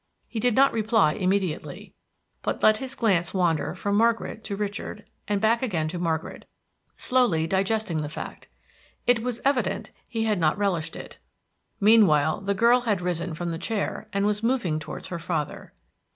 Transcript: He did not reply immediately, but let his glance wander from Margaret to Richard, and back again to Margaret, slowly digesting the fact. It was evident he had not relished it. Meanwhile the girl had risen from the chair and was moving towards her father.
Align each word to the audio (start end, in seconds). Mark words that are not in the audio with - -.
He 0.27 0.39
did 0.39 0.55
not 0.55 0.73
reply 0.73 1.13
immediately, 1.13 1.93
but 2.41 2.63
let 2.63 2.77
his 2.77 2.95
glance 2.95 3.35
wander 3.35 3.75
from 3.75 3.95
Margaret 3.97 4.43
to 4.45 4.55
Richard, 4.55 5.05
and 5.27 5.39
back 5.39 5.61
again 5.61 5.87
to 5.89 5.99
Margaret, 5.99 6.45
slowly 6.97 7.45
digesting 7.45 8.01
the 8.01 8.09
fact. 8.09 8.47
It 9.05 9.21
was 9.21 9.41
evident 9.45 9.91
he 10.07 10.23
had 10.23 10.39
not 10.39 10.57
relished 10.57 10.95
it. 10.95 11.19
Meanwhile 11.79 12.41
the 12.41 12.55
girl 12.55 12.81
had 12.81 12.99
risen 12.99 13.35
from 13.35 13.51
the 13.51 13.59
chair 13.59 14.09
and 14.11 14.25
was 14.25 14.41
moving 14.41 14.79
towards 14.79 15.09
her 15.09 15.19
father. 15.19 15.71